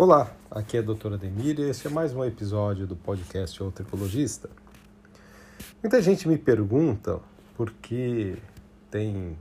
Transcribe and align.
Olá, 0.00 0.32
aqui 0.48 0.76
é 0.76 0.78
a 0.78 0.82
doutora 0.84 1.18
Demir 1.18 1.58
e 1.58 1.62
este 1.62 1.88
é 1.88 1.90
mais 1.90 2.14
um 2.14 2.24
episódio 2.24 2.86
do 2.86 2.94
podcast 2.94 3.60
O. 3.60 3.72
Muita 5.82 6.00
gente 6.00 6.28
me 6.28 6.38
pergunta 6.38 7.18
por 7.56 7.72
que 7.72 8.38
tem 8.92 9.36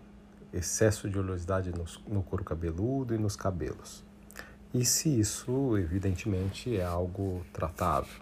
excesso 0.52 1.08
de 1.12 1.20
oleosidade 1.20 1.72
no 2.08 2.24
couro 2.24 2.44
cabeludo 2.44 3.14
e 3.14 3.20
nos 3.20 3.36
cabelos. 3.36 4.04
E 4.74 4.84
se 4.84 5.20
isso, 5.20 5.78
evidentemente, 5.78 6.76
é 6.76 6.84
algo 6.84 7.46
tratável. 7.54 8.20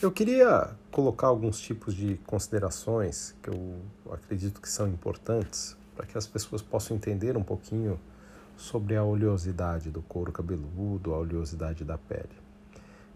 Eu 0.00 0.10
queria 0.10 0.70
colocar 0.90 1.26
alguns 1.26 1.60
tipos 1.60 1.92
de 1.92 2.18
considerações 2.26 3.34
que 3.42 3.50
eu 3.50 3.82
acredito 4.10 4.58
que 4.58 4.70
são 4.70 4.88
importantes 4.88 5.76
para 5.94 6.06
que 6.06 6.16
as 6.16 6.26
pessoas 6.26 6.62
possam 6.62 6.96
entender 6.96 7.36
um 7.36 7.44
pouquinho 7.44 8.00
sobre 8.56 8.96
a 8.96 9.04
oleosidade 9.04 9.90
do 9.90 10.02
couro 10.02 10.32
cabeludo, 10.32 11.14
a 11.14 11.18
oleosidade 11.18 11.84
da 11.84 11.98
pele. 11.98 12.46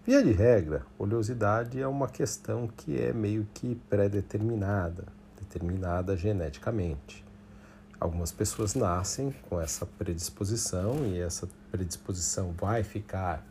Via 0.06 0.22
de 0.22 0.32
regra, 0.32 0.84
oleosidade 0.98 1.80
é 1.80 1.86
uma 1.86 2.08
questão 2.08 2.66
que 2.68 3.00
é 3.00 3.12
meio 3.12 3.46
que 3.54 3.74
pré-determinada, 3.88 5.04
determinada 5.38 6.16
geneticamente. 6.16 7.24
Algumas 7.98 8.32
pessoas 8.32 8.74
nascem 8.74 9.34
com 9.48 9.60
essa 9.60 9.84
predisposição 9.84 11.04
e 11.06 11.20
essa 11.20 11.48
predisposição 11.70 12.52
vai 12.58 12.82
ficar 12.82 13.46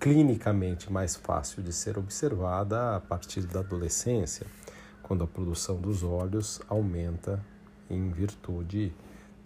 clinicamente 0.00 0.92
mais 0.92 1.16
fácil 1.16 1.62
de 1.62 1.72
ser 1.72 1.98
observada 1.98 2.96
a 2.96 3.00
partir 3.00 3.42
da 3.42 3.60
adolescência, 3.60 4.46
quando 5.02 5.24
a 5.24 5.26
produção 5.26 5.76
dos 5.80 6.02
óleos 6.02 6.60
aumenta 6.68 7.42
em 7.88 8.10
virtude 8.10 8.92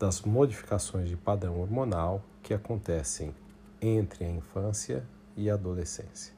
das 0.03 0.23
modificações 0.23 1.09
de 1.09 1.17
padrão 1.17 1.61
hormonal 1.61 2.25
que 2.43 2.53
acontecem 2.53 3.33
entre 3.81 4.25
a 4.25 4.29
infância 4.29 5.07
e 5.37 5.49
a 5.49 5.55
adolescência. 5.55 6.35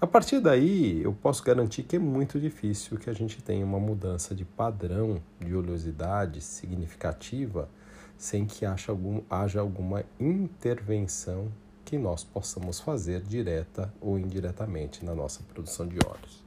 A 0.00 0.06
partir 0.08 0.40
daí, 0.40 1.00
eu 1.00 1.12
posso 1.12 1.44
garantir 1.44 1.84
que 1.84 1.94
é 1.94 1.98
muito 2.00 2.40
difícil 2.40 2.98
que 2.98 3.08
a 3.08 3.12
gente 3.12 3.40
tenha 3.40 3.64
uma 3.64 3.78
mudança 3.78 4.34
de 4.34 4.44
padrão 4.44 5.22
de 5.38 5.54
oleosidade 5.54 6.40
significativa 6.40 7.68
sem 8.18 8.46
que 8.46 8.66
haja, 8.66 8.90
algum, 8.90 9.22
haja 9.30 9.60
alguma 9.60 10.02
intervenção 10.18 11.52
que 11.84 11.96
nós 11.96 12.24
possamos 12.24 12.80
fazer 12.80 13.20
direta 13.20 13.94
ou 14.00 14.18
indiretamente 14.18 15.04
na 15.04 15.14
nossa 15.14 15.40
produção 15.44 15.86
de 15.86 15.98
óleos, 16.04 16.42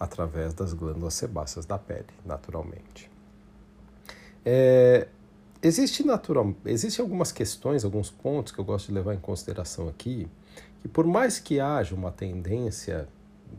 através 0.00 0.54
das 0.54 0.72
glândulas 0.72 1.14
sebáceas 1.14 1.64
da 1.64 1.78
pele, 1.78 2.08
naturalmente. 2.26 3.13
É, 4.44 5.08
existe 5.62 6.04
natural, 6.04 6.54
existe 6.66 7.00
algumas 7.00 7.32
questões, 7.32 7.84
alguns 7.84 8.10
pontos 8.10 8.52
que 8.52 8.58
eu 8.58 8.64
gosto 8.64 8.88
de 8.88 8.94
levar 8.94 9.14
em 9.14 9.18
consideração 9.18 9.88
aqui, 9.88 10.28
que 10.82 10.88
por 10.88 11.06
mais 11.06 11.38
que 11.38 11.60
haja 11.60 11.94
uma 11.94 12.12
tendência 12.12 13.08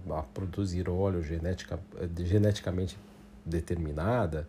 a 0.09 0.22
produzir 0.22 0.89
óleo 0.89 1.23
genetica, 1.23 1.80
geneticamente 2.19 2.97
determinada, 3.45 4.47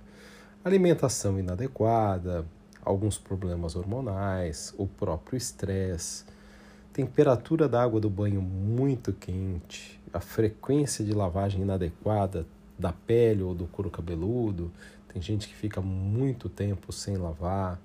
alimentação 0.65 1.39
inadequada, 1.39 2.45
alguns 2.85 3.19
problemas 3.19 3.75
hormonais, 3.77 4.75
o 4.77 4.87
próprio 4.87 5.37
estresse, 5.37 6.25
temperatura 6.93 7.69
da 7.69 7.83
água 7.83 8.01
do 8.01 8.09
banho 8.09 8.41
muito 8.41 9.13
quente, 9.13 10.01
a 10.13 10.21
frequência 10.21 11.05
de 11.05 11.13
lavagem 11.13 11.63
inadequada 11.63 12.47
da 12.79 12.93
pele 12.93 13.43
ou 13.43 13.55
do 13.55 13.67
couro 13.67 13.91
cabeludo, 13.91 14.71
tem 15.09 15.21
gente 15.23 15.49
que 15.49 15.55
fica 15.55 15.81
muito 15.81 16.49
tempo 16.49 16.93
sem 16.93 17.17
lavar, 17.17 17.81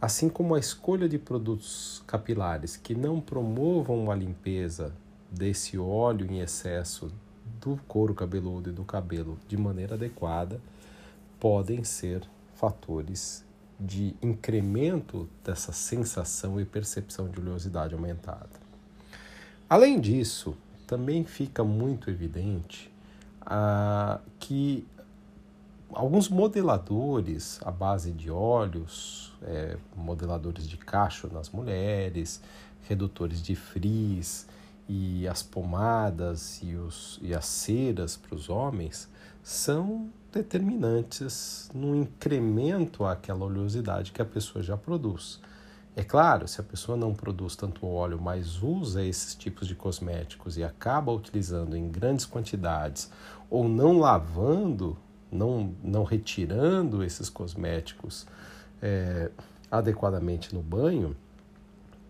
assim 0.00 0.28
como 0.28 0.54
a 0.54 0.58
escolha 0.58 1.08
de 1.08 1.18
produtos 1.18 2.02
capilares 2.06 2.76
que 2.76 2.94
não 2.94 3.20
promovam 3.20 4.10
a 4.10 4.14
limpeza 4.14 4.92
desse 5.30 5.76
óleo 5.76 6.26
em 6.30 6.40
excesso 6.40 7.12
do 7.60 7.78
couro 7.88 8.14
cabeludo 8.14 8.70
e 8.70 8.72
do 8.72 8.84
cabelo 8.84 9.38
de 9.48 9.56
maneira 9.56 9.94
adequada, 9.94 10.60
podem 11.40 11.82
ser 11.82 12.22
fatores 12.54 13.44
de 13.78 14.14
incremento 14.22 15.28
dessa 15.44 15.72
sensação 15.72 16.60
e 16.60 16.64
percepção 16.64 17.28
de 17.28 17.40
oleosidade 17.40 17.94
aumentada. 17.94 18.68
Além 19.68 20.00
disso, 20.00 20.56
também 20.86 21.24
fica 21.24 21.62
muito 21.62 22.10
evidente 22.10 22.90
ah, 23.50 24.20
que 24.38 24.86
alguns 25.90 26.28
modeladores 26.28 27.58
à 27.64 27.70
base 27.70 28.12
de 28.12 28.30
óleos, 28.30 29.32
é, 29.42 29.78
modeladores 29.96 30.68
de 30.68 30.76
cacho 30.76 31.32
nas 31.32 31.48
mulheres, 31.48 32.42
redutores 32.86 33.42
de 33.42 33.54
frizz 33.54 34.46
e 34.86 35.26
as 35.26 35.42
pomadas 35.42 36.60
e, 36.62 36.74
os, 36.74 37.18
e 37.22 37.34
as 37.34 37.46
ceras 37.46 38.18
para 38.18 38.34
os 38.34 38.50
homens 38.50 39.08
são 39.42 40.10
determinantes 40.30 41.70
no 41.74 41.96
incremento 41.96 43.06
àquela 43.06 43.46
oleosidade 43.46 44.12
que 44.12 44.20
a 44.20 44.26
pessoa 44.26 44.62
já 44.62 44.76
produz. 44.76 45.40
É 45.98 46.04
claro, 46.04 46.46
se 46.46 46.60
a 46.60 46.62
pessoa 46.62 46.96
não 46.96 47.12
produz 47.12 47.56
tanto 47.56 47.84
óleo, 47.84 48.20
mas 48.22 48.62
usa 48.62 49.04
esses 49.04 49.34
tipos 49.34 49.66
de 49.66 49.74
cosméticos 49.74 50.56
e 50.56 50.62
acaba 50.62 51.10
utilizando 51.10 51.76
em 51.76 51.88
grandes 51.88 52.24
quantidades 52.24 53.10
ou 53.50 53.68
não 53.68 53.98
lavando 53.98 54.96
não, 55.28 55.74
não 55.82 56.04
retirando 56.04 57.02
esses 57.02 57.28
cosméticos 57.28 58.28
é, 58.80 59.28
adequadamente 59.68 60.54
no 60.54 60.62
banho, 60.62 61.16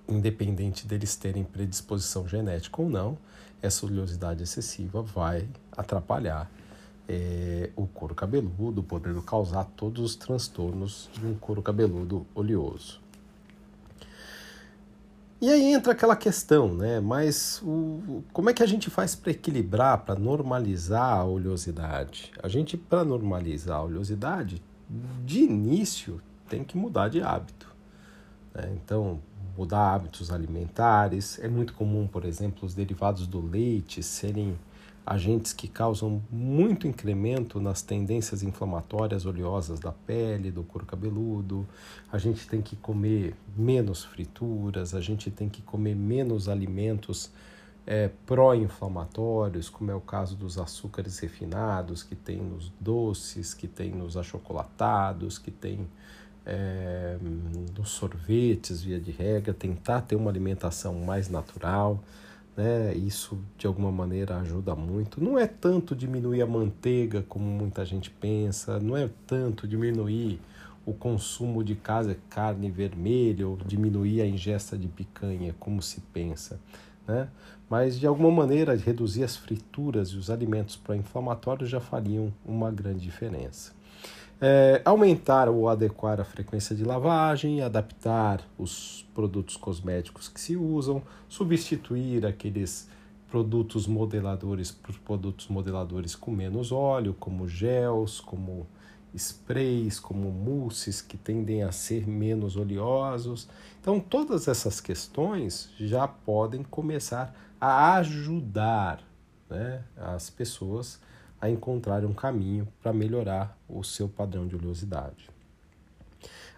independente 0.07 0.87
deles 0.87 1.17
terem 1.17 1.43
predisposição 1.43 2.29
genética 2.29 2.83
ou 2.83 2.91
não, 2.91 3.17
essa 3.63 3.87
oleosidade 3.87 4.43
excessiva 4.43 5.01
vai 5.01 5.49
atrapalhar 5.75 6.51
é, 7.09 7.71
o 7.75 7.87
couro 7.87 8.15
cabeludo, 8.15 8.83
podendo 8.83 9.23
causar 9.23 9.65
todos 9.65 10.05
os 10.05 10.15
transtornos 10.15 11.09
de 11.15 11.27
um 11.27 11.35
couro 11.35 11.63
cabeludo 11.63 12.27
oleoso. 12.35 13.08
E 15.41 15.49
aí 15.51 15.73
entra 15.73 15.93
aquela 15.93 16.17
questão, 16.17 16.75
né? 16.75 16.99
Mas 16.99 17.63
o, 17.63 18.25
como 18.33 18.51
é 18.51 18.53
que 18.53 18.63
a 18.63 18.67
gente 18.67 18.91
faz 18.91 19.15
para 19.15 19.31
equilibrar, 19.31 19.99
para 19.99 20.19
normalizar 20.19 21.19
a 21.19 21.25
oleosidade? 21.25 22.33
A 22.43 22.49
gente, 22.49 22.77
para 22.77 23.05
normalizar 23.05 23.77
a 23.77 23.83
oleosidade, 23.85 24.61
de 25.25 25.41
início 25.45 26.21
tem 26.49 26.65
que 26.65 26.77
mudar 26.77 27.09
de 27.09 27.23
hábito. 27.23 27.73
Né? 28.53 28.77
Então, 28.83 29.21
mudar 29.57 29.95
hábitos 29.95 30.33
alimentares. 30.33 31.39
É 31.39 31.49
muito 31.49 31.75
comum, 31.75 32.07
por 32.07 32.25
exemplo, 32.25 32.65
os 32.67 32.75
derivados 32.75 33.27
do 33.27 33.41
leite 33.41 34.03
serem 34.03 34.59
agentes 35.09 35.55
que 35.55 35.67
causam 35.67 36.23
muito 36.31 36.87
incremento 36.87 37.59
nas 37.59 37.81
tendências 37.81 38.43
inflamatórias 38.43 39.25
oleosas 39.25 39.81
da 39.81 39.91
pele, 39.91 40.51
do 40.51 40.63
couro 40.63 40.85
cabeludo. 40.85 41.67
A 42.13 42.19
gente 42.19 42.47
tem 42.47 42.61
que 42.61 42.77
comer 42.77 43.35
menos 43.57 44.05
frituras, 44.05 44.95
a 44.95 45.01
gente 45.01 45.31
tem 45.31 45.49
que 45.49 45.63
comer 45.63 45.97
menos 45.97 46.47
alimentos 46.47 47.31
é, 47.87 48.11
pró-inflamatórios, 48.27 49.71
como 49.71 49.91
é 49.91 49.95
o 49.95 50.01
caso 50.01 50.37
dos 50.37 50.59
açúcares 50.59 51.19
refinados, 51.21 52.03
que 52.03 52.15
tem 52.15 52.37
nos 52.37 52.71
doces, 52.79 53.55
que 53.55 53.67
tem 53.67 53.91
nos 53.91 54.15
achocolatados, 54.15 55.39
que 55.39 55.51
tem 55.51 55.89
é, 56.45 57.17
nos 57.75 57.89
sorvetes, 57.89 58.83
via 58.83 59.01
de 59.01 59.11
regra, 59.11 59.55
tentar 59.55 60.03
ter 60.03 60.17
uma 60.17 60.31
alimentação 60.31 60.93
mais 60.97 61.31
natural 61.31 61.99
né? 62.59 62.93
Isso 62.93 63.39
de 63.57 63.69
alguma 63.69 63.93
maneira 63.93 64.37
ajuda 64.39 64.75
muito. 64.75 65.23
Não 65.23 65.39
é 65.39 65.47
tanto 65.47 65.95
diminuir 65.95 66.43
a 66.43 66.47
manteiga 66.47 67.25
como 67.29 67.45
muita 67.45 67.85
gente 67.85 68.11
pensa, 68.11 68.81
não 68.81 68.97
é 68.97 69.09
tanto 69.29 69.69
diminuir 69.69 70.41
o 70.85 70.93
consumo 70.93 71.63
de 71.63 71.77
carne 72.29 72.69
vermelha 72.69 73.47
ou 73.47 73.57
diminuir 73.59 74.23
a 74.23 74.27
ingesta 74.27 74.77
de 74.77 74.89
picanha 74.89 75.55
como 75.61 75.81
se 75.81 76.01
pensa, 76.01 76.59
né? 77.07 77.29
Mas 77.71 78.01
de 78.01 78.07
alguma 78.07 78.31
maneira 78.31 78.75
reduzir 78.75 79.23
as 79.23 79.37
frituras 79.37 80.09
e 80.09 80.17
os 80.17 80.29
alimentos 80.29 80.75
pró-inflamatórios 80.75 81.71
já 81.71 81.79
fariam 81.79 82.33
uma 82.45 82.73
grande 82.73 83.01
diferença. 83.01 83.78
É, 84.41 84.81
aumentar 84.85 85.49
ou 85.49 85.69
adequar 85.69 86.21
a 86.21 86.25
frequência 86.25 86.75
de 86.75 86.85
lavagem, 86.85 87.61
adaptar 87.61 88.41
os 88.57 89.05
produtos 89.13 89.57
cosméticos 89.57 90.29
que 90.29 90.41
se 90.41 90.57
usam, 90.57 91.03
substituir 91.29 92.25
aqueles 92.25 92.89
produtos 93.29 93.87
modeladores 93.87 94.71
por 94.71 94.97
produtos 95.01 95.49
modeladores 95.49 96.15
com 96.15 96.31
menos 96.31 96.71
óleo, 96.71 97.15
como 97.19 97.49
gels, 97.49 98.21
como 98.21 98.67
sprays, 99.15 99.99
como 99.99 100.31
mousses 100.31 101.01
que 101.01 101.17
tendem 101.17 101.63
a 101.63 101.73
ser 101.73 102.07
menos 102.07 102.57
oleosos. 102.57 103.49
Então, 103.81 104.01
todas 104.01 104.49
essas 104.49 104.81
questões 104.81 105.71
já 105.79 106.07
podem 106.07 106.63
começar 106.63 107.35
a 107.61 107.95
ajudar 107.97 109.03
né, 109.49 109.83
as 109.97 110.31
pessoas 110.31 111.01
a 111.41 111.49
encontrar 111.49 112.05
um 112.05 112.13
caminho 112.13 112.67
para 112.83 112.93
melhorar 112.93 113.57
o 113.69 113.83
seu 113.83 114.09
padrão 114.09 114.47
de 114.47 114.57
oleosidade. 114.57 115.31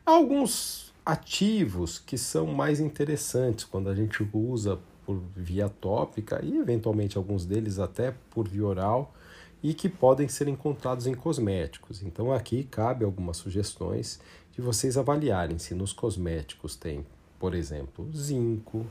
Há 0.05 0.13
alguns 0.13 0.93
ativos 1.05 1.99
que 1.99 2.17
são 2.17 2.47
mais 2.47 2.81
interessantes 2.81 3.65
quando 3.65 3.89
a 3.89 3.95
gente 3.95 4.27
usa 4.33 4.79
por 5.05 5.21
via 5.35 5.69
tópica 5.69 6.41
e 6.45 6.57
eventualmente 6.57 7.17
alguns 7.17 7.45
deles 7.45 7.79
até 7.79 8.15
por 8.31 8.49
via 8.49 8.65
oral 8.65 9.15
e 9.63 9.75
que 9.75 9.89
podem 9.89 10.29
ser 10.29 10.49
encontrados 10.49 11.07
em 11.07 11.15
cosméticos. 11.15 12.03
Então 12.03 12.33
aqui 12.33 12.65
cabe 12.65 13.05
algumas 13.05 13.37
sugestões 13.37 14.21
de 14.53 14.63
vocês 14.63 14.97
avaliarem 14.97 15.59
se 15.59 15.75
nos 15.75 15.93
cosméticos 15.93 16.77
tem, 16.77 17.05
por 17.39 17.55
exemplo, 17.55 18.11
zinco, 18.17 18.87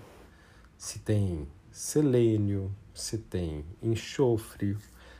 se 0.77 1.00
tem 1.00 1.47
selênio, 1.71 2.71
se 2.94 3.18
tem 3.18 3.63
enxofre, 3.81 4.77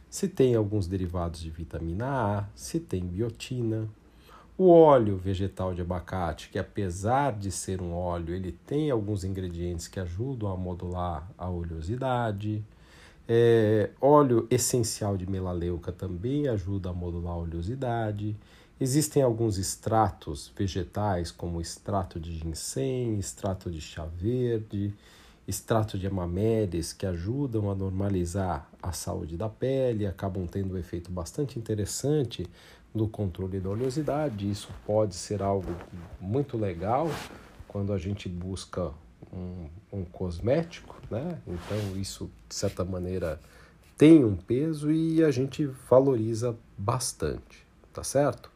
se 0.10 0.28
tem 0.28 0.56
alguns 0.56 0.88
derivados 0.88 1.40
de 1.40 1.50
vitamina 1.50 2.08
A, 2.08 2.46
se 2.56 2.80
tem 2.80 3.06
biotina. 3.06 3.88
O 4.58 4.70
óleo 4.70 5.16
vegetal 5.16 5.74
de 5.74 5.82
abacate, 5.82 6.50
que 6.50 6.60
apesar 6.60 7.32
de 7.32 7.52
ser 7.52 7.82
um 7.82 7.94
óleo, 7.94 8.34
ele 8.34 8.52
tem 8.52 8.92
alguns 8.92 9.24
ingredientes 9.24 9.88
que 9.88 10.00
ajudam 10.00 10.52
a 10.52 10.58
modular 10.58 11.30
a 11.38 11.50
oleosidade. 11.50 12.64
É, 13.28 13.92
óleo 14.02 14.48
essencial 14.50 15.16
de 15.16 15.30
melaleuca 15.30 15.92
também 15.92 16.48
ajuda 16.48 16.90
a 16.90 16.94
modular 16.94 17.36
a 17.36 17.38
oleosidade. 17.38 18.36
Existem 18.82 19.22
alguns 19.22 19.58
extratos 19.58 20.52
vegetais, 20.58 21.32
como 21.32 21.62
extrato 21.62 22.20
de 22.20 22.36
ginseng, 22.36 23.18
extrato 23.20 23.70
de 23.70 23.80
chá 23.80 24.06
verde, 24.06 24.94
extrato 25.48 25.98
de 25.98 26.08
amamelis 26.08 26.92
que 26.92 27.06
ajudam 27.06 27.70
a 27.70 27.76
normalizar 27.76 28.69
a 28.82 28.92
saúde 28.92 29.38
da 29.38 29.50
pele, 29.50 30.08
acabam 30.08 30.48
tendo 30.48 30.74
um 30.74 30.78
efeito 30.78 31.12
bastante 31.12 31.60
interessante 31.60 32.48
no 32.94 33.08
controle 33.08 33.60
da 33.60 33.70
oleosidade. 33.70 34.50
Isso 34.50 34.70
pode 34.86 35.16
ser 35.16 35.42
algo 35.42 35.76
muito 36.20 36.58
legal 36.58 37.08
quando 37.68 37.94
a 37.94 37.98
gente 37.98 38.28
busca 38.28 38.92
um, 39.34 39.68
um 39.92 40.06
cosmético, 40.06 40.96
né? 41.10 41.40
Então 41.46 41.98
isso 41.98 42.30
de 42.48 42.56
certa 42.56 42.84
maneira 42.84 43.40
tem 43.98 44.24
um 44.24 44.36
peso 44.36 44.92
e 44.92 45.24
a 45.24 45.30
gente 45.30 45.66
valoriza 45.90 46.56
bastante, 46.78 47.66
tá 47.94 48.04
certo? 48.04 48.50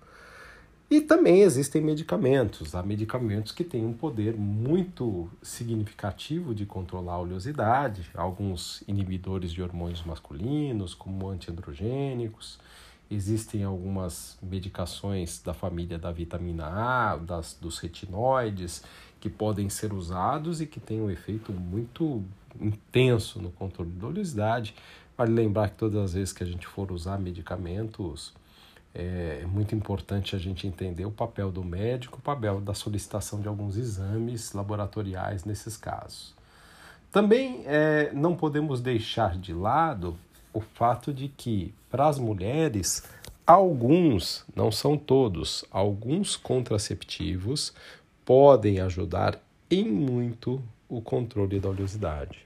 E 0.89 1.01
também 1.01 1.41
existem 1.41 1.81
medicamentos. 1.81 2.75
Há 2.75 2.83
medicamentos 2.83 3.51
que 3.51 3.63
têm 3.63 3.83
um 3.85 3.93
poder 3.93 4.35
muito 4.35 5.29
significativo 5.41 6.53
de 6.53 6.65
controlar 6.65 7.13
a 7.13 7.19
oleosidade, 7.19 8.09
alguns 8.13 8.83
inibidores 8.87 9.51
de 9.51 9.61
hormônios 9.61 10.03
masculinos, 10.03 10.93
como 10.93 11.29
antiandrogênicos. 11.29 12.59
Existem 13.09 13.63
algumas 13.63 14.37
medicações 14.41 15.41
da 15.41 15.53
família 15.53 15.97
da 15.97 16.11
vitamina 16.11 16.65
A, 16.65 17.17
das, 17.17 17.57
dos 17.59 17.79
retinoides, 17.79 18.83
que 19.19 19.29
podem 19.29 19.69
ser 19.69 19.93
usados 19.93 20.61
e 20.61 20.65
que 20.65 20.79
têm 20.79 21.01
um 21.01 21.09
efeito 21.09 21.51
muito 21.51 22.23
intenso 22.59 23.41
no 23.41 23.51
controle 23.51 23.91
da 23.91 24.07
oleosidade. 24.07 24.75
Vale 25.17 25.31
lembrar 25.31 25.69
que 25.69 25.77
todas 25.77 26.03
as 26.03 26.13
vezes 26.13 26.33
que 26.33 26.43
a 26.43 26.47
gente 26.47 26.67
for 26.67 26.91
usar 26.91 27.19
medicamentos, 27.19 28.33
é 28.95 29.45
muito 29.47 29.73
importante 29.73 30.35
a 30.35 30.39
gente 30.39 30.67
entender 30.67 31.05
o 31.05 31.11
papel 31.11 31.51
do 31.51 31.63
médico, 31.63 32.19
o 32.19 32.21
papel 32.21 32.61
da 32.61 32.73
solicitação 32.73 33.41
de 33.41 33.47
alguns 33.47 33.75
exames 33.75 34.53
laboratoriais 34.53 35.45
nesses 35.45 35.75
casos. 35.75 36.33
Também 37.11 37.63
é, 37.65 38.11
não 38.13 38.35
podemos 38.35 38.81
deixar 38.81 39.37
de 39.37 39.53
lado 39.53 40.17
o 40.53 40.61
fato 40.61 41.13
de 41.13 41.27
que, 41.27 41.73
para 41.89 42.07
as 42.07 42.19
mulheres, 42.19 43.03
alguns, 43.45 44.45
não 44.55 44.71
são 44.71 44.97
todos, 44.97 45.65
alguns 45.71 46.35
contraceptivos 46.35 47.73
podem 48.23 48.79
ajudar 48.79 49.39
em 49.69 49.89
muito 49.89 50.61
o 50.87 51.01
controle 51.01 51.59
da 51.59 51.69
oleosidade. 51.69 52.45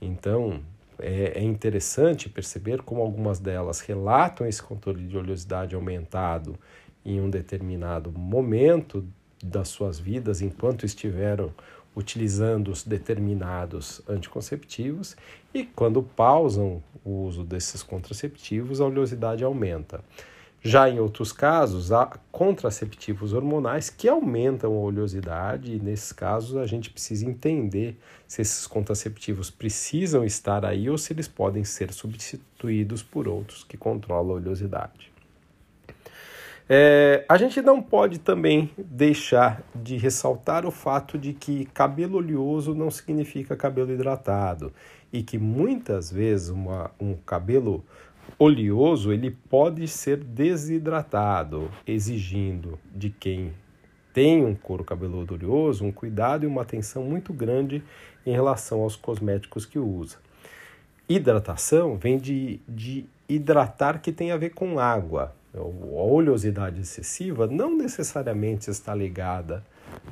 Então, 0.00 0.60
é, 1.02 1.38
é 1.38 1.42
interessante 1.42 2.28
perceber 2.28 2.82
como 2.82 3.02
algumas 3.02 3.38
delas 3.38 3.80
relatam 3.80 4.46
esse 4.46 4.62
controle 4.62 5.06
de 5.06 5.16
oleosidade 5.16 5.74
aumentado 5.74 6.58
em 7.04 7.20
um 7.20 7.30
determinado 7.30 8.12
momento 8.12 9.06
das 9.42 9.68
suas 9.68 9.98
vidas, 9.98 10.42
enquanto 10.42 10.84
estiveram 10.84 11.52
utilizando 11.96 12.70
os 12.70 12.84
determinados 12.84 14.00
anticonceptivos, 14.08 15.16
e 15.52 15.64
quando 15.64 16.02
pausam 16.02 16.82
o 17.04 17.24
uso 17.24 17.42
desses 17.42 17.82
contraceptivos, 17.82 18.80
a 18.80 18.86
oleosidade 18.86 19.42
aumenta. 19.42 20.04
Já 20.62 20.90
em 20.90 21.00
outros 21.00 21.32
casos, 21.32 21.90
há 21.90 22.18
contraceptivos 22.30 23.32
hormonais 23.32 23.88
que 23.88 24.06
aumentam 24.06 24.74
a 24.74 24.78
oleosidade, 24.78 25.74
e 25.74 25.80
nesses 25.80 26.12
casos 26.12 26.56
a 26.56 26.66
gente 26.66 26.90
precisa 26.90 27.24
entender 27.24 27.98
se 28.28 28.42
esses 28.42 28.66
contraceptivos 28.66 29.48
precisam 29.50 30.22
estar 30.22 30.64
aí 30.66 30.90
ou 30.90 30.98
se 30.98 31.14
eles 31.14 31.26
podem 31.26 31.64
ser 31.64 31.92
substituídos 31.92 33.02
por 33.02 33.26
outros 33.26 33.64
que 33.64 33.78
controlam 33.78 34.32
a 34.32 34.34
oleosidade. 34.34 35.10
É, 36.72 37.24
a 37.28 37.36
gente 37.36 37.60
não 37.62 37.82
pode 37.82 38.20
também 38.20 38.70
deixar 38.78 39.60
de 39.74 39.96
ressaltar 39.96 40.64
o 40.64 40.70
fato 40.70 41.18
de 41.18 41.32
que 41.32 41.64
cabelo 41.64 42.18
oleoso 42.18 42.74
não 42.74 42.90
significa 42.90 43.56
cabelo 43.56 43.90
hidratado 43.92 44.72
e 45.12 45.22
que 45.22 45.36
muitas 45.36 46.12
vezes 46.12 46.48
uma, 46.48 46.90
um 47.00 47.14
cabelo 47.14 47.84
oleoso 48.38 49.12
ele 49.12 49.30
pode 49.30 49.86
ser 49.86 50.16
desidratado, 50.16 51.70
exigindo 51.86 52.78
de 52.94 53.10
quem 53.10 53.52
tem 54.12 54.44
um 54.44 54.54
couro 54.54 54.84
cabeludo 54.84 55.34
oleoso 55.34 55.84
um 55.84 55.92
cuidado 55.92 56.44
e 56.44 56.46
uma 56.46 56.62
atenção 56.62 57.04
muito 57.04 57.32
grande 57.32 57.82
em 58.26 58.32
relação 58.32 58.80
aos 58.80 58.96
cosméticos 58.96 59.64
que 59.64 59.78
usa. 59.78 60.16
Hidratação 61.08 61.96
vem 61.96 62.18
de, 62.18 62.60
de 62.68 63.04
hidratar 63.28 64.00
que 64.00 64.12
tem 64.12 64.32
a 64.32 64.36
ver 64.36 64.50
com 64.50 64.78
água. 64.78 65.34
A 65.52 65.60
oleosidade 65.60 66.80
excessiva 66.80 67.46
não 67.46 67.76
necessariamente 67.76 68.70
está 68.70 68.94
ligada 68.94 69.64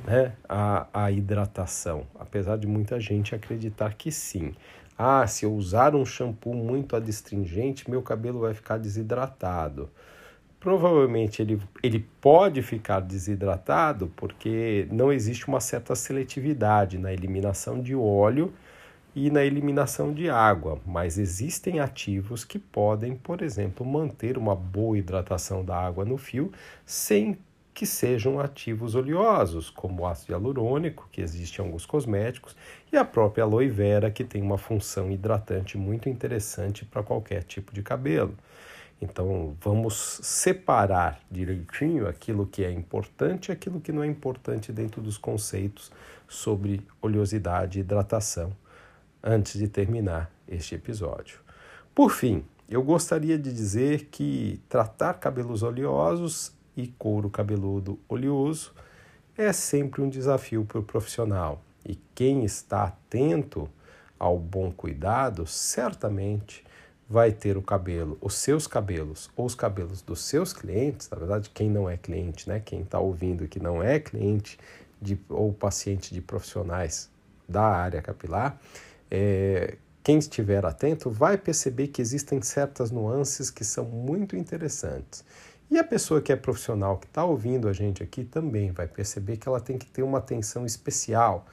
né, 0.04 0.32
à, 0.48 0.86
à 0.92 1.12
hidratação, 1.12 2.06
apesar 2.18 2.58
de 2.58 2.66
muita 2.66 2.98
gente 2.98 3.34
acreditar 3.34 3.94
que 3.94 4.10
sim. 4.10 4.54
Ah, 4.98 5.26
se 5.28 5.44
eu 5.44 5.54
usar 5.54 5.94
um 5.94 6.04
shampoo 6.04 6.54
muito 6.54 6.96
adstringente, 6.96 7.88
meu 7.88 8.02
cabelo 8.02 8.40
vai 8.40 8.52
ficar 8.52 8.78
desidratado. 8.78 9.88
Provavelmente 10.60 11.40
ele, 11.40 11.60
ele 11.82 12.00
pode 12.20 12.62
ficar 12.62 13.00
desidratado 13.00 14.12
porque 14.16 14.88
não 14.90 15.12
existe 15.12 15.46
uma 15.46 15.60
certa 15.60 15.94
seletividade 15.94 16.98
na 16.98 17.12
eliminação 17.12 17.80
de 17.80 17.94
óleo 17.94 18.52
e 19.14 19.30
na 19.30 19.44
eliminação 19.44 20.12
de 20.12 20.28
água, 20.28 20.80
mas 20.86 21.18
existem 21.18 21.80
ativos 21.80 22.44
que 22.44 22.58
podem, 22.58 23.14
por 23.16 23.42
exemplo, 23.42 23.86
manter 23.86 24.36
uma 24.36 24.54
boa 24.56 24.98
hidratação 24.98 25.64
da 25.64 25.76
água 25.76 26.04
no 26.04 26.18
fio 26.18 26.52
sem 26.84 27.38
que 27.78 27.86
sejam 27.86 28.40
ativos 28.40 28.96
oleosos, 28.96 29.70
como 29.70 30.02
o 30.02 30.06
ácido 30.08 30.32
hialurônico, 30.32 31.08
que 31.12 31.20
existe 31.20 31.60
em 31.60 31.64
alguns 31.64 31.86
cosméticos, 31.86 32.56
e 32.92 32.96
a 32.96 33.04
própria 33.04 33.44
aloe 33.44 33.68
vera, 33.68 34.10
que 34.10 34.24
tem 34.24 34.42
uma 34.42 34.58
função 34.58 35.12
hidratante 35.12 35.78
muito 35.78 36.08
interessante 36.08 36.84
para 36.84 37.04
qualquer 37.04 37.44
tipo 37.44 37.72
de 37.72 37.80
cabelo. 37.80 38.34
Então, 39.00 39.56
vamos 39.60 40.18
separar 40.24 41.20
direitinho 41.30 42.08
aquilo 42.08 42.48
que 42.48 42.64
é 42.64 42.72
importante 42.72 43.50
e 43.50 43.52
aquilo 43.52 43.80
que 43.80 43.92
não 43.92 44.02
é 44.02 44.08
importante 44.08 44.72
dentro 44.72 45.00
dos 45.00 45.16
conceitos 45.16 45.92
sobre 46.26 46.84
oleosidade 47.00 47.78
e 47.78 47.82
hidratação 47.82 48.50
antes 49.22 49.56
de 49.56 49.68
terminar 49.68 50.28
este 50.48 50.74
episódio. 50.74 51.38
Por 51.94 52.10
fim, 52.10 52.44
eu 52.68 52.82
gostaria 52.82 53.38
de 53.38 53.52
dizer 53.52 54.08
que 54.10 54.60
tratar 54.68 55.14
cabelos 55.14 55.62
oleosos 55.62 56.57
e 56.78 56.86
couro 56.96 57.28
cabeludo 57.28 57.98
oleoso 58.08 58.72
é 59.36 59.52
sempre 59.52 60.00
um 60.00 60.08
desafio 60.08 60.64
para 60.64 60.78
o 60.78 60.82
profissional. 60.82 61.60
E 61.84 61.98
quem 62.14 62.44
está 62.44 62.84
atento 62.84 63.68
ao 64.16 64.38
bom 64.38 64.70
cuidado, 64.70 65.44
certamente 65.44 66.64
vai 67.10 67.32
ter 67.32 67.56
o 67.56 67.62
cabelo, 67.62 68.16
os 68.20 68.34
seus 68.34 68.68
cabelos 68.68 69.28
ou 69.36 69.46
os 69.46 69.56
cabelos 69.56 70.02
dos 70.02 70.20
seus 70.20 70.52
clientes, 70.52 71.10
na 71.10 71.18
verdade, 71.18 71.50
quem 71.50 71.68
não 71.68 71.90
é 71.90 71.96
cliente, 71.96 72.48
né? 72.48 72.60
Quem 72.60 72.82
está 72.82 73.00
ouvindo 73.00 73.48
que 73.48 73.58
não 73.58 73.82
é 73.82 73.98
cliente 73.98 74.56
de, 75.02 75.18
ou 75.28 75.52
paciente 75.52 76.14
de 76.14 76.20
profissionais 76.20 77.10
da 77.48 77.62
área 77.62 78.02
capilar, 78.02 78.60
é, 79.10 79.78
quem 80.04 80.18
estiver 80.18 80.64
atento 80.64 81.10
vai 81.10 81.36
perceber 81.36 81.88
que 81.88 82.00
existem 82.00 82.40
certas 82.40 82.90
nuances 82.90 83.50
que 83.50 83.64
são 83.64 83.84
muito 83.84 84.36
interessantes 84.36 85.24
e 85.70 85.78
a 85.78 85.84
pessoa 85.84 86.20
que 86.20 86.32
é 86.32 86.36
profissional, 86.36 86.96
que 86.98 87.06
está 87.06 87.24
ouvindo 87.24 87.68
a 87.68 87.72
gente 87.72 88.02
aqui, 88.02 88.24
também 88.24 88.72
vai 88.72 88.86
perceber 88.86 89.36
que 89.36 89.48
ela 89.48 89.60
tem 89.60 89.76
que 89.76 89.86
ter 89.86 90.02
uma 90.02 90.18
atenção 90.18 90.64
especial 90.64 91.46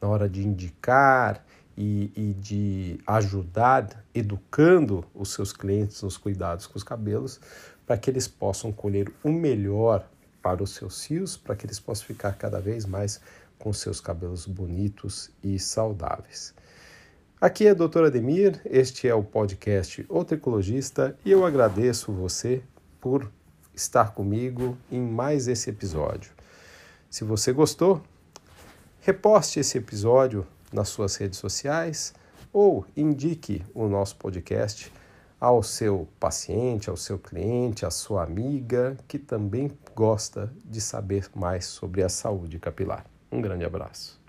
na 0.00 0.08
hora 0.08 0.28
de 0.28 0.46
indicar 0.46 1.44
e, 1.76 2.12
e 2.14 2.34
de 2.34 2.98
ajudar, 3.06 4.04
educando 4.14 5.04
os 5.14 5.32
seus 5.32 5.52
clientes 5.52 6.02
nos 6.02 6.16
cuidados 6.16 6.66
com 6.66 6.76
os 6.76 6.84
cabelos, 6.84 7.40
para 7.86 7.96
que 7.96 8.10
eles 8.10 8.28
possam 8.28 8.70
colher 8.70 9.10
o 9.24 9.30
melhor 9.30 10.06
para 10.42 10.62
os 10.62 10.74
seus 10.74 11.04
fios, 11.04 11.36
para 11.36 11.56
que 11.56 11.64
eles 11.64 11.80
possam 11.80 12.06
ficar 12.06 12.32
cada 12.36 12.60
vez 12.60 12.84
mais 12.84 13.20
com 13.58 13.72
seus 13.72 14.00
cabelos 14.00 14.46
bonitos 14.46 15.30
e 15.42 15.58
saudáveis. 15.58 16.52
Aqui 17.40 17.66
é 17.66 17.70
a 17.70 17.74
doutora 17.74 18.08
Ademir, 18.08 18.60
este 18.64 19.08
é 19.08 19.14
o 19.14 19.22
podcast 19.22 20.04
O 20.08 20.24
Tricologista 20.24 21.16
e 21.24 21.30
eu 21.30 21.44
agradeço 21.44 22.12
você 22.12 22.62
por 23.00 23.30
estar 23.74 24.12
comigo 24.12 24.76
em 24.90 25.00
mais 25.00 25.48
esse 25.48 25.70
episódio. 25.70 26.32
Se 27.10 27.24
você 27.24 27.52
gostou, 27.52 28.02
reposte 29.00 29.60
esse 29.60 29.78
episódio 29.78 30.46
nas 30.72 30.88
suas 30.88 31.16
redes 31.16 31.38
sociais 31.38 32.14
ou 32.52 32.86
indique 32.96 33.64
o 33.74 33.88
nosso 33.88 34.16
podcast 34.16 34.92
ao 35.40 35.62
seu 35.62 36.06
paciente, 36.20 36.88
ao 36.88 36.96
seu 36.96 37.18
cliente, 37.18 37.84
à 37.84 37.90
sua 37.90 38.22
amiga 38.22 38.96
que 39.08 39.18
também 39.18 39.76
gosta 39.94 40.52
de 40.64 40.80
saber 40.80 41.28
mais 41.34 41.64
sobre 41.64 42.02
a 42.02 42.08
saúde 42.08 42.58
capilar. 42.60 43.04
Um 43.30 43.40
grande 43.40 43.64
abraço. 43.64 44.21